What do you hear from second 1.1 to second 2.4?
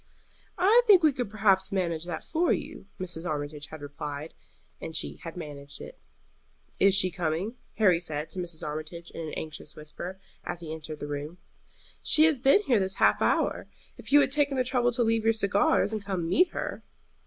could perhaps manage that